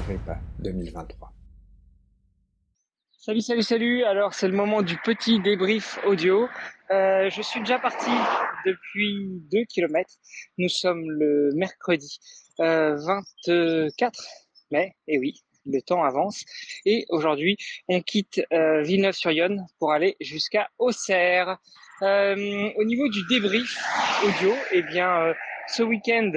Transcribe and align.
Agrippa 0.00 0.38
2023. 0.60 1.32
Salut, 3.12 3.40
salut, 3.42 3.62
salut. 3.62 4.04
Alors, 4.04 4.32
c'est 4.32 4.48
le 4.48 4.56
moment 4.56 4.80
du 4.80 4.96
petit 4.96 5.40
débrief 5.40 5.98
audio. 6.06 6.48
Euh, 6.90 7.28
je 7.28 7.42
suis 7.42 7.60
déjà 7.60 7.78
parti 7.78 8.10
depuis 8.64 9.42
2 9.52 9.64
km. 9.68 10.08
Nous 10.56 10.70
sommes 10.70 11.04
le 11.10 11.50
mercredi 11.54 12.18
euh, 12.60 12.96
24 13.46 14.24
mai. 14.70 14.94
Et 15.06 15.18
oui, 15.18 15.42
le 15.66 15.82
temps 15.82 16.02
avance. 16.02 16.44
Et 16.86 17.04
aujourd'hui, 17.10 17.58
on 17.88 18.00
quitte 18.00 18.40
euh, 18.54 18.82
Villeneuve-sur-Yonne 18.82 19.66
pour 19.78 19.92
aller 19.92 20.16
jusqu'à 20.20 20.70
Auxerre. 20.78 21.58
Euh, 22.00 22.70
au 22.76 22.84
niveau 22.84 23.08
du 23.10 23.20
débrief 23.28 23.76
audio, 24.24 24.54
eh 24.72 24.82
bien, 24.82 25.34
ce 25.68 25.82
week-end, 25.82 26.32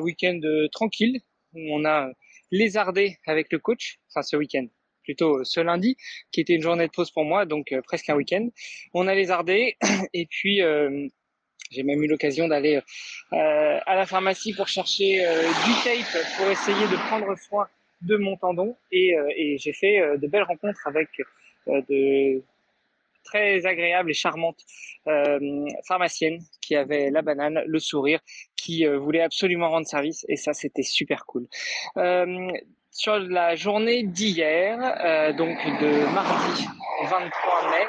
week-end 0.00 0.38
tranquille, 0.70 1.20
on 1.56 1.84
a 1.84 2.08
lézardé 2.54 3.18
avec 3.26 3.52
le 3.52 3.58
coach, 3.58 3.98
enfin 4.08 4.22
ce 4.22 4.36
week-end, 4.36 4.66
plutôt 5.02 5.44
ce 5.44 5.60
lundi, 5.60 5.96
qui 6.30 6.40
était 6.40 6.54
une 6.54 6.62
journée 6.62 6.86
de 6.86 6.92
pause 6.92 7.10
pour 7.10 7.24
moi, 7.24 7.46
donc 7.46 7.74
presque 7.84 8.08
un 8.10 8.14
week-end. 8.14 8.48
On 8.94 9.06
a 9.06 9.14
lézardé 9.14 9.76
et 10.12 10.26
puis 10.26 10.62
j'ai 11.70 11.82
même 11.82 12.02
eu 12.02 12.06
l'occasion 12.06 12.48
d'aller 12.48 12.76
euh, 13.32 13.80
à 13.86 13.96
la 13.96 14.06
pharmacie 14.06 14.54
pour 14.54 14.68
chercher 14.68 15.26
euh, 15.26 15.42
du 15.42 15.72
tape 15.82 16.24
pour 16.36 16.46
essayer 16.46 16.86
de 16.88 16.96
prendre 17.08 17.36
soin 17.38 17.66
de 18.02 18.16
mon 18.16 18.36
tendon 18.36 18.76
et, 18.92 19.16
euh, 19.16 19.28
et 19.36 19.58
j'ai 19.58 19.72
fait 19.72 20.18
de 20.18 20.26
belles 20.26 20.42
rencontres 20.42 20.86
avec 20.86 21.08
de 21.66 22.42
très 23.24 23.66
agréables 23.66 24.10
et 24.10 24.14
charmantes 24.14 24.60
pharmaciennes 25.86 26.38
qui 26.62 26.76
avaient 26.76 27.10
la 27.10 27.22
banane, 27.22 27.62
le 27.66 27.78
sourire, 27.78 28.20
qui 28.56 28.86
voulaient 28.86 29.22
absolument 29.22 29.70
rendre 29.70 29.86
service 29.86 30.24
et 30.28 30.36
ça 30.36 30.54
c'était 30.54 30.82
super 30.82 31.26
cool. 31.26 31.46
sur 32.90 33.18
la 33.18 33.54
journée 33.54 34.02
d'hier, 34.04 34.78
donc 35.36 35.58
de 35.80 36.14
mardi 36.14 36.66
23 37.08 37.70
mai, 37.70 37.86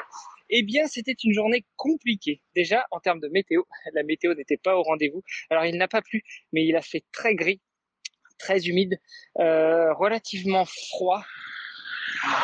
eh 0.50 0.62
bien, 0.62 0.86
c'était 0.86 1.14
une 1.24 1.32
journée 1.32 1.64
compliquée. 1.76 2.40
Déjà, 2.54 2.86
en 2.90 3.00
termes 3.00 3.20
de 3.20 3.28
météo, 3.28 3.62
la 3.94 4.02
météo 4.02 4.34
n'était 4.34 4.56
pas 4.56 4.76
au 4.76 4.82
rendez-vous. 4.82 5.22
Alors, 5.50 5.64
il 5.64 5.76
n'a 5.76 5.88
pas 5.88 6.02
plu, 6.02 6.22
mais 6.52 6.64
il 6.64 6.76
a 6.76 6.82
fait 6.82 7.04
très 7.12 7.34
gris, 7.34 7.60
très 8.38 8.66
humide, 8.66 8.98
euh, 9.38 9.92
relativement 9.94 10.64
froid. 10.64 11.24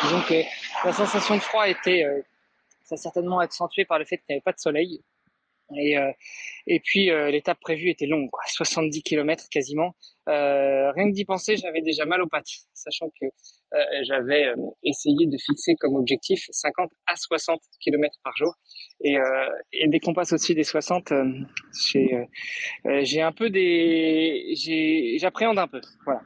Disons 0.02 0.22
que 0.22 0.42
la 0.84 0.92
sensation 0.92 1.36
de 1.36 1.40
froid 1.40 1.68
était 1.68 2.04
euh, 2.04 2.22
ça 2.84 2.96
certainement 2.96 3.38
accentuée 3.38 3.84
par 3.84 3.98
le 3.98 4.04
fait 4.04 4.18
qu'il 4.18 4.26
n'y 4.30 4.34
avait 4.34 4.42
pas 4.42 4.52
de 4.52 4.58
soleil. 4.58 5.02
Et, 5.76 5.96
euh, 5.96 6.10
et 6.66 6.80
puis 6.80 7.10
euh, 7.10 7.30
l'étape 7.30 7.58
prévue 7.60 7.88
était 7.88 8.06
longue, 8.06 8.30
quoi, 8.30 8.42
70 8.46 9.02
km 9.02 9.44
quasiment. 9.50 9.94
Euh, 10.28 10.92
rien 10.92 11.08
que 11.08 11.14
d'y 11.14 11.24
penser, 11.24 11.56
j'avais 11.56 11.82
déjà 11.82 12.04
mal 12.04 12.22
aux 12.22 12.28
pattes, 12.28 12.46
sachant 12.74 13.08
que 13.20 13.26
j'avais 14.02 14.52
essayé 14.84 15.26
de 15.26 15.36
fixer 15.38 15.74
comme 15.76 15.96
objectif 15.96 16.44
50 16.50 16.90
à 17.06 17.16
60 17.16 17.60
km 17.80 18.14
par 18.22 18.36
jour. 18.36 18.54
Et, 19.02 19.16
et 19.72 19.88
dès 19.88 19.98
qu'on 19.98 20.12
passe 20.12 20.32
au-dessus 20.32 20.54
des 20.54 20.62
60, 20.62 21.12
j'ai, 21.90 22.28
j'ai 23.00 23.22
un 23.22 23.32
peu 23.32 23.48
des, 23.48 24.52
j'appréhende 25.18 25.58
un 25.58 25.68
peu. 25.68 25.80
Voilà. 26.04 26.20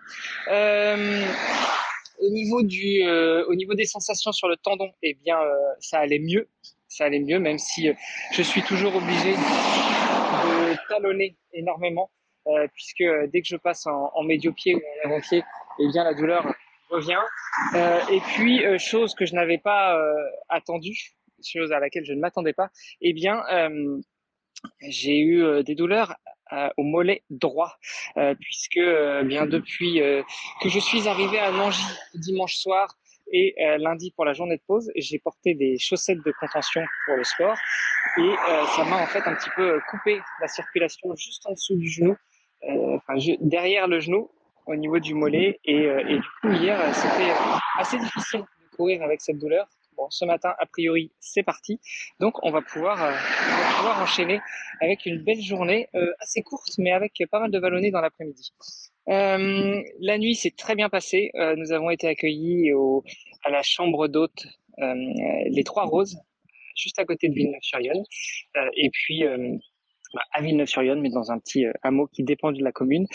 Au 2.18 2.30
niveau 2.30 2.62
du, 2.62 3.02
au 3.48 3.54
niveau 3.54 3.74
des 3.74 3.86
sensations 3.86 4.32
sur 4.32 4.48
le 4.48 4.56
tendon, 4.56 4.90
eh 5.02 5.14
bien, 5.14 5.38
ça 5.80 5.98
allait 5.98 6.18
mieux 6.18 6.48
ça 6.88 7.04
allait 7.06 7.20
mieux, 7.20 7.38
même 7.38 7.58
si 7.58 7.90
je 8.32 8.42
suis 8.42 8.62
toujours 8.62 8.94
obligé 8.94 9.32
de 9.32 10.88
talonner 10.88 11.36
énormément, 11.52 12.10
euh, 12.46 12.66
puisque 12.72 13.04
dès 13.32 13.42
que 13.42 13.48
je 13.48 13.56
passe 13.56 13.86
en, 13.86 14.10
en 14.14 14.22
médio-pied 14.22 14.74
ou 14.74 14.78
en 14.78 15.10
avant-pied, 15.10 15.42
eh 15.80 15.88
bien 15.88 16.04
la 16.04 16.14
douleur 16.14 16.46
revient. 16.90 17.20
Euh, 17.74 18.00
et 18.10 18.20
puis, 18.20 18.64
euh, 18.64 18.78
chose 18.78 19.14
que 19.14 19.26
je 19.26 19.34
n'avais 19.34 19.58
pas 19.58 19.98
euh, 19.98 20.14
attendue, 20.48 21.16
chose 21.44 21.72
à 21.72 21.80
laquelle 21.80 22.04
je 22.04 22.12
ne 22.12 22.20
m'attendais 22.20 22.52
pas, 22.52 22.70
eh 23.00 23.12
bien, 23.12 23.42
euh, 23.50 23.98
j'ai 24.80 25.18
eu 25.18 25.62
des 25.64 25.74
douleurs 25.74 26.14
au 26.76 26.82
mollet 26.82 27.22
droit, 27.30 27.76
puisque 28.40 28.80
bien 29.24 29.46
depuis 29.46 30.00
que 30.60 30.68
je 30.68 30.78
suis 30.78 31.08
arrivé 31.08 31.38
à 31.38 31.50
Nangy 31.50 31.82
dimanche 32.14 32.56
soir, 32.56 32.96
et 33.32 33.54
euh, 33.60 33.78
lundi 33.78 34.12
pour 34.12 34.24
la 34.24 34.32
journée 34.32 34.56
de 34.56 34.62
pause, 34.66 34.90
j'ai 34.96 35.18
porté 35.18 35.54
des 35.54 35.78
chaussettes 35.78 36.22
de 36.24 36.32
contention 36.38 36.82
pour 37.06 37.16
le 37.16 37.24
sport 37.24 37.56
et 38.18 38.20
euh, 38.20 38.64
ça 38.76 38.84
m'a 38.84 39.02
en 39.02 39.06
fait 39.06 39.22
un 39.26 39.34
petit 39.34 39.50
peu 39.56 39.80
coupé 39.90 40.20
la 40.40 40.48
circulation 40.48 41.14
juste 41.16 41.44
en 41.46 41.52
dessous 41.52 41.76
du 41.76 41.88
genou, 41.88 42.16
euh, 42.68 42.96
enfin 42.96 43.14
derrière 43.40 43.88
le 43.88 44.00
genou 44.00 44.30
au 44.66 44.76
niveau 44.76 44.98
du 44.98 45.14
mollet 45.14 45.58
et, 45.64 45.84
et 45.84 46.18
du 46.18 46.28
coup 46.40 46.52
hier 46.52 46.78
c'était 46.94 47.32
assez 47.78 47.98
difficile 47.98 48.40
de 48.40 48.76
courir 48.76 49.02
avec 49.02 49.20
cette 49.20 49.38
douleur. 49.38 49.66
Bon, 49.96 50.10
ce 50.10 50.26
matin, 50.26 50.52
a 50.58 50.66
priori, 50.66 51.10
c'est 51.20 51.42
parti. 51.42 51.80
Donc, 52.20 52.34
on 52.44 52.50
va 52.50 52.60
pouvoir, 52.60 53.02
euh, 53.02 54.02
enchaîner 54.02 54.40
avec 54.82 55.06
une 55.06 55.22
belle 55.22 55.40
journée, 55.40 55.88
euh, 55.94 56.12
assez 56.20 56.42
courte, 56.42 56.72
mais 56.78 56.92
avec 56.92 57.22
pas 57.30 57.40
mal 57.40 57.50
de 57.50 57.58
vallonnées 57.58 57.90
dans 57.90 58.02
l'après-midi. 58.02 58.52
Euh, 59.08 59.82
la 60.00 60.18
nuit 60.18 60.34
s'est 60.34 60.52
très 60.56 60.74
bien 60.74 60.90
passée. 60.90 61.30
Nous 61.56 61.72
avons 61.72 61.90
été 61.90 62.08
accueillis 62.08 62.72
à 63.44 63.50
la 63.50 63.62
chambre 63.62 64.08
d'hôte 64.08 64.46
Les 64.78 65.64
Trois 65.64 65.84
Roses, 65.84 66.18
juste 66.76 66.98
à 66.98 67.04
côté 67.04 67.28
de 67.28 67.34
Villeneuve-sur-Yonne. 67.34 68.02
Et 68.76 68.90
puis 68.90 69.24
bah, 70.12 70.22
à 70.32 70.42
Villeneuve-sur-Yonne, 70.42 71.00
mais 71.00 71.10
dans 71.10 71.30
un 71.30 71.38
petit 71.38 71.64
hameau 71.82 72.06
qui 72.08 72.22
dépend 72.24 72.52
de 72.52 72.62
la 72.62 72.72
commune. 72.72 73.06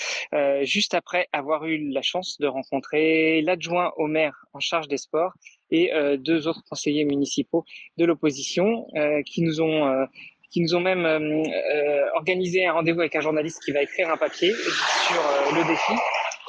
juste 0.62 0.94
après 0.94 1.28
avoir 1.34 1.66
eu 1.66 1.90
la 1.91 2.02
chance 2.02 2.38
de 2.40 2.47
rencontrer 2.47 3.41
l'adjoint 3.41 3.91
au 3.97 4.08
maire 4.08 4.46
en 4.53 4.59
charge 4.59 4.88
des 4.88 4.97
sports 4.97 5.34
et 5.72 5.92
deux 6.18 6.48
autres 6.48 6.64
conseillers 6.70 7.06
municipaux 7.06 7.66
de 7.98 8.06
l'opposition 8.06 8.88
qui 9.26 9.42
nous 9.42 9.62
ont 9.62 10.08
qui 10.52 10.62
nous 10.62 10.76
ont 10.76 10.82
même 10.82 11.06
euh, 11.06 11.18
euh, 11.20 12.06
organisé 12.16 12.66
un 12.66 12.74
rendez-vous 12.74 13.00
avec 13.00 13.16
un 13.16 13.22
journaliste 13.22 13.64
qui 13.64 13.72
va 13.72 13.82
écrire 13.82 14.09
un 14.09 14.18
papier 14.18 14.52
sur 14.52 15.22
euh, 15.22 15.56
le 15.56 15.68
défi. 15.68 15.94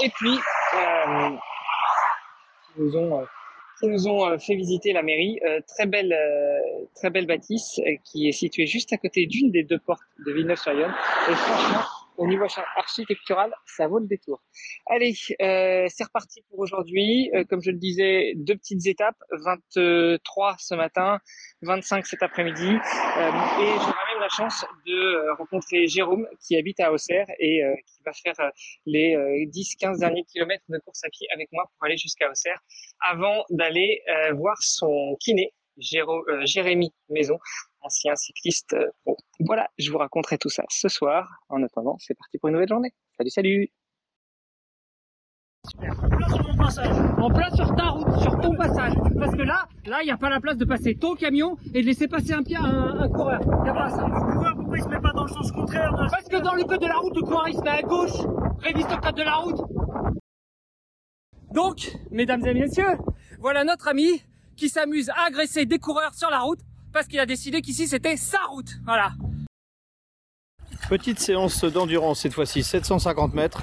Et 0.03 0.11
puis, 0.11 0.37
qui 2.75 2.81
nous 2.81 2.97
ont 2.97 3.25
nous 3.85 4.07
ont 4.07 4.39
fait 4.39 4.55
visiter 4.55 4.93
la 4.93 5.03
mairie, 5.03 5.41
très 5.67 5.87
belle, 5.87 6.17
très 6.95 7.11
belle 7.11 7.27
bâtisse 7.27 7.81
qui 8.05 8.29
est 8.29 8.33
située 8.33 8.65
juste 8.65 8.93
à 8.93 8.97
côté 8.97 9.27
d'une 9.27 9.51
des 9.51 9.65
deux 9.65 9.81
portes 9.81 10.05
de 10.25 10.33
Villeneuve-sur-Yonne. 10.33 10.95
Et 11.29 11.35
franchement, 11.35 11.81
au 12.17 12.27
niveau 12.27 12.47
architectural, 12.77 13.53
ça 13.67 13.89
vaut 13.89 13.99
le 13.99 14.07
détour. 14.07 14.43
Allez, 14.87 15.15
euh, 15.41 15.87
c'est 15.89 16.05
reparti 16.05 16.43
pour 16.49 16.59
aujourd'hui. 16.61 17.31
Euh, 17.35 17.45
comme 17.45 17.63
je 17.63 17.71
le 17.71 17.79
disais, 17.79 18.33
deux 18.37 18.57
petites 18.57 18.87
étapes, 18.87 19.17
23 19.31 20.57
ce 20.59 20.75
matin, 20.75 21.19
25 21.63 22.07
cet 22.07 22.23
après-midi. 22.23 22.69
Euh, 22.69 23.29
et 23.61 23.73
j'aurai 23.79 24.05
même 24.13 24.21
la 24.21 24.29
chance 24.29 24.65
de 24.87 24.93
euh, 24.93 25.35
rencontrer 25.35 25.87
Jérôme 25.87 26.27
qui 26.41 26.57
habite 26.57 26.81
à 26.81 26.93
Auxerre 26.93 27.27
et 27.39 27.65
euh, 27.65 27.75
qui 27.87 28.03
va 28.05 28.13
faire 28.13 28.51
les 28.87 29.17
10-15 29.47 30.01
derniers 30.01 30.25
kilomètres 30.25 30.65
de 30.69 30.79
course 30.79 31.05
à 31.05 31.09
pied 31.09 31.27
avec 31.35 31.49
moi 31.53 31.65
pour 31.73 31.87
aller 31.87 31.97
jusqu'à 31.97 32.31
Auxerre 32.31 32.61
avant 33.01 33.45
d'aller 33.51 34.03
voir 34.35 34.57
son 34.61 35.17
kiné, 35.21 35.53
Jérémy 35.79 36.93
Maison, 37.09 37.39
ancien 37.81 38.15
cycliste. 38.17 38.77
Bon, 39.07 39.17
voilà, 39.45 39.69
je 39.79 39.91
vous 39.91 39.99
raconterai 39.99 40.39
tout 40.39 40.51
ça 40.51 40.65
ce 40.69 40.89
soir. 40.89 41.41
En 41.49 41.63
attendant, 41.63 41.97
c'est 41.99 42.15
parti 42.15 42.39
pour 42.39 42.49
une 42.49 42.55
nouvelle 42.55 42.69
journée. 42.69 42.93
Salut, 43.17 43.31
salut 43.31 43.73
en 45.65 46.09
plein 46.09 46.29
sur 46.29 46.43
mon 46.45 46.57
passage, 46.57 46.97
en 47.19 47.31
plein 47.31 47.51
sur 47.55 47.77
ta 47.77 47.89
route, 47.91 48.21
sur 48.21 48.41
ton 48.41 48.57
passage. 48.57 48.95
Parce 49.17 49.33
que 49.33 49.43
là, 49.43 49.69
là, 49.87 50.03
il 50.03 50.07
n'y 50.07 50.11
a 50.11 50.17
pas 50.17 50.29
la 50.29 50.41
place 50.41 50.57
de 50.57 50.65
passer 50.65 50.97
ton 50.97 51.15
camion 51.15 51.57
et 51.73 51.83
de 51.83 51.87
laisser 51.87 52.09
passer 52.09 52.33
un, 52.33 52.43
pied, 52.43 52.57
un, 52.57 52.99
un 52.99 53.09
coureur. 53.09 53.41
Il 53.43 53.63
n'y 53.63 53.69
a 53.69 53.73
pas 53.73 53.91
ça. 53.91 54.03
Le 54.09 54.33
coureur, 54.33 54.55
pourquoi 54.57 54.79
il 54.79 54.83
se 54.83 54.89
met 54.89 55.01
pas 55.01 55.13
dans 55.13 55.23
le 55.23 55.29
sens 55.29 55.53
contraire 55.53 55.93
de... 55.93 56.11
Parce 56.11 56.29
que 56.29 56.43
dans 56.43 56.55
le 56.55 56.65
code 56.65 56.81
de 56.81 56.87
la 56.87 56.97
route, 56.97 57.15
le 57.15 57.23
coureur 57.23 57.49
il 57.49 57.55
se 57.55 57.61
met 57.63 57.71
à 57.71 57.83
gauche. 57.83 58.11
Révise 58.59 58.87
au 58.87 58.97
code 58.97 59.15
de 59.15 59.23
la 59.23 59.35
route. 59.37 59.61
Donc, 61.53 61.93
mesdames 62.11 62.45
et 62.45 62.55
messieurs, 62.55 62.99
voilà 63.39 63.63
notre 63.63 63.87
ami 63.87 64.21
qui 64.57 64.69
s'amuse 64.69 65.11
à 65.11 65.27
agresser 65.27 65.65
des 65.65 65.79
coureurs 65.79 66.15
sur 66.15 66.31
la 66.31 66.41
route 66.41 66.61
parce 66.93 67.07
qu'il 67.07 67.21
a 67.21 67.27
décidé 67.27 67.61
qu'ici 67.63 67.87
c'était 67.87 68.17
sa 68.17 68.41
route. 68.51 68.71
Voilà. 68.85 69.13
Petite 70.89 71.21
séance 71.21 71.65
d'endurance 71.65 72.21
cette 72.21 72.35
fois-ci, 72.35 72.63
750 72.63 73.35
mètres, 73.35 73.63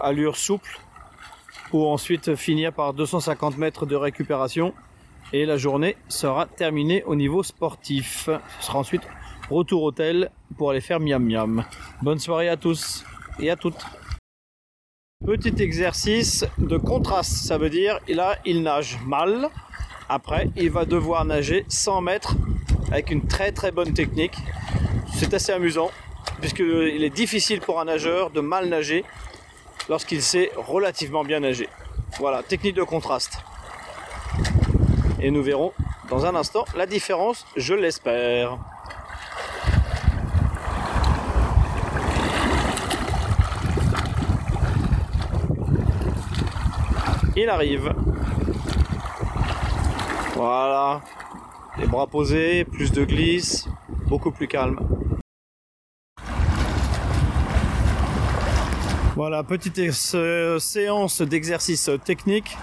allure 0.00 0.36
souple, 0.36 0.78
pour 1.70 1.90
ensuite 1.90 2.36
finir 2.36 2.72
par 2.72 2.94
250 2.94 3.58
mètres 3.58 3.86
de 3.86 3.96
récupération 3.96 4.72
et 5.32 5.46
la 5.46 5.56
journée 5.56 5.96
sera 6.08 6.46
terminée 6.46 7.02
au 7.04 7.16
niveau 7.16 7.42
sportif. 7.42 8.28
Ce 8.60 8.66
sera 8.66 8.78
ensuite 8.78 9.02
retour 9.50 9.82
hôtel 9.82 10.30
pour 10.56 10.70
aller 10.70 10.80
faire 10.80 11.00
miam 11.00 11.24
miam. 11.24 11.64
Bonne 12.02 12.20
soirée 12.20 12.48
à 12.48 12.56
tous 12.56 13.04
et 13.40 13.50
à 13.50 13.56
toutes. 13.56 13.84
Petit 15.26 15.60
exercice 15.60 16.44
de 16.58 16.76
contraste, 16.76 17.32
ça 17.32 17.58
veut 17.58 17.70
dire 17.70 17.98
là 18.06 18.36
il 18.44 18.62
nage 18.62 19.00
mal. 19.04 19.48
Après, 20.08 20.50
il 20.54 20.70
va 20.70 20.84
devoir 20.84 21.24
nager 21.24 21.64
100 21.68 22.02
mètres 22.02 22.36
avec 22.92 23.10
une 23.10 23.26
très 23.26 23.50
très 23.50 23.72
bonne 23.72 23.94
technique. 23.94 24.36
C'est 25.14 25.32
assez 25.34 25.50
amusant 25.50 25.90
puisqu'il 26.40 27.04
est 27.04 27.10
difficile 27.10 27.60
pour 27.60 27.80
un 27.80 27.86
nageur 27.86 28.30
de 28.30 28.40
mal 28.40 28.68
nager 28.68 29.04
lorsqu'il 29.88 30.22
sait 30.22 30.50
relativement 30.56 31.24
bien 31.24 31.40
nager. 31.40 31.68
Voilà, 32.18 32.42
technique 32.42 32.74
de 32.74 32.82
contraste. 32.82 33.38
Et 35.20 35.30
nous 35.30 35.42
verrons 35.42 35.72
dans 36.08 36.26
un 36.26 36.34
instant 36.34 36.64
la 36.76 36.86
différence, 36.86 37.46
je 37.56 37.74
l'espère. 37.74 38.58
Il 47.36 47.48
arrive. 47.48 47.92
Voilà. 50.34 51.00
Les 51.78 51.86
bras 51.86 52.06
posés, 52.06 52.64
plus 52.64 52.92
de 52.92 53.04
glisse, 53.04 53.68
beaucoup 54.06 54.30
plus 54.30 54.46
calme. 54.46 54.78
Voilà, 59.16 59.44
petite 59.44 59.80
euh, 60.14 60.58
séance 60.58 61.22
d'exercice 61.22 61.88
technique 62.04 62.56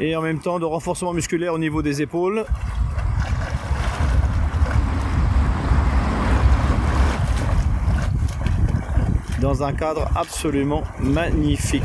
et 0.00 0.16
en 0.16 0.22
même 0.22 0.40
temps 0.40 0.58
de 0.58 0.64
renforcement 0.64 1.12
musculaire 1.12 1.54
au 1.54 1.58
niveau 1.58 1.82
des 1.82 2.02
épaules. 2.02 2.44
Dans 9.40 9.62
un 9.62 9.72
cadre 9.72 10.08
absolument 10.16 10.82
magnifique. 10.98 11.84